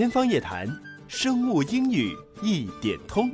[0.00, 0.66] 天方夜谭，
[1.08, 3.30] 生物英语一点通。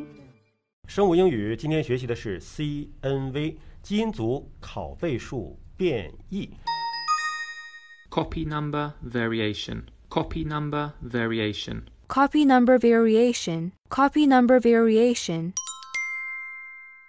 [0.88, 6.50] 生物英语今天学习的是 CNV 基因组拷贝数变异。
[8.10, 9.84] Copy number variation.
[10.08, 11.82] Copy number variation.
[12.08, 13.70] Copy number variation.
[13.88, 15.52] Copy number variation.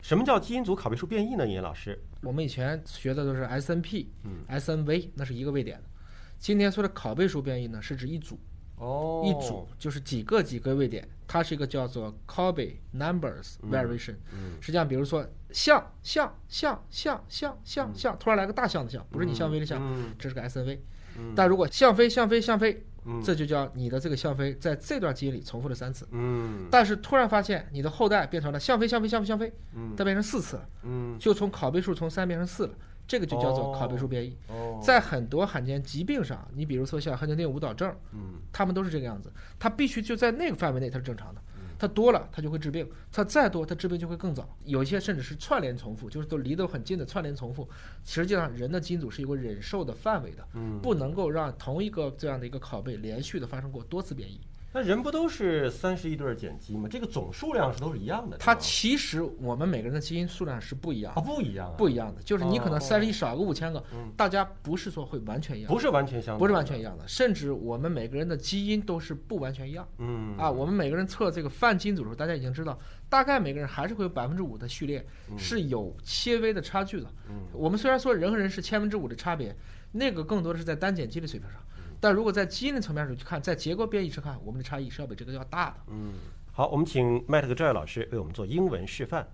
[0.03, 1.47] 什么叫基因组拷贝数变异呢？
[1.47, 5.89] 尹老师，我们以前学的都是 SNP、嗯 SNV，那是一个位点的。
[6.37, 8.39] 今天说的拷贝数变异呢，是指一组，
[8.77, 9.23] 哦。
[9.25, 14.15] 一组就是几个几个位点，它是一个叫做 Copy numbers variation。
[14.33, 14.53] 嗯。
[14.61, 20.15] 实际上，比如说像像像像像像像，突然来个大象的象，不是你像飞的象，嗯。
[20.17, 20.79] 这是个 SNV。
[21.17, 21.33] 嗯。
[21.35, 23.21] 但如果像飞像飞像飞，嗯。
[23.21, 26.07] 这就叫你的这个像飞在这段基因里重复了三次。
[26.11, 26.67] 嗯。
[26.71, 29.95] 但是突然发现你的后代变成了像飞像飞像飞像飞，嗯。
[29.95, 31.17] 再变成四次了，嗯。
[31.17, 32.73] 就从拷贝数从三变成四了，
[33.07, 34.37] 这个就叫做拷贝数变异。
[34.49, 38.35] 哦在很多罕见疾病上，你比如说像亨廷顿舞蹈症，嗯。
[38.51, 41.41] 他们都是这个样子，他必须就在那个范围内它是正常的，
[41.77, 47.69] 它多了它就会治病，它再多它治病就会更早，有一些甚至是串联重复，就是都离得很近的串联重复。
[48.03, 54.39] 实际上人的基因组是有个忍受的范围的，嗯，不能够让同一个这样的一个拷贝连续的发生过多次变异。
[54.77, 56.87] 那人不都是三十一对碱基吗？
[56.87, 58.37] 这个总数量是都是一样的。
[58.37, 66.83] 它其实我们每个人的基因数量是不一样啊的，不一样啊，不一样的，就是你可能哦三十一少个五千个嗯，大家不是说会完全一样，不是完全相同，不是完全一。
[66.83, 70.51] 样的，甚至我们每个人的基因都是不完全一样嗯啊。
[70.51, 72.77] 我们每个人测这个泛基因组的时候，大家已经知道，
[73.09, 75.03] 大概每个人还是会有百分之五的序列
[75.39, 77.07] 是有些微的差距的。
[77.29, 79.55] 嗯我们虽然说人和人是千分之五的差别，
[79.93, 81.59] 那个更多的是在单碱基的水平上，
[81.99, 85.75] 但如果在基因的层面上去看，在结构变异上看，我们的差异是要比这个要大的。
[85.87, 86.13] 嗯，
[86.51, 89.27] 好，我们请麦特和 Joy 老师为我们做英文示范。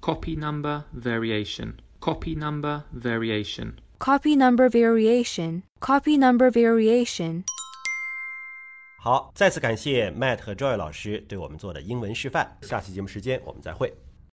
[0.00, 1.74] Copy number variation.
[2.00, 3.74] Copy number variation.
[3.98, 5.62] Copy number variation.
[5.80, 7.44] Copy number variation.
[8.98, 12.58] 好，再次感谢 Matt 和 Joy 老师对我们做的英文示范。
[12.62, 13.94] 下期节目时间我们再会。